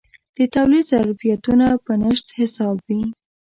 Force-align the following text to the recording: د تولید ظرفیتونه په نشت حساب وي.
د 0.37 0.39
تولید 0.53 0.83
ظرفیتونه 0.91 1.65
په 1.85 1.93
نشت 2.01 2.27
حساب 2.39 2.75
وي. 2.87 3.03